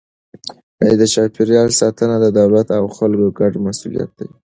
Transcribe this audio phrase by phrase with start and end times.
[0.99, 4.29] د چاپیریال ساتنه د دولت او خلکو ګډه مسئولیت دی.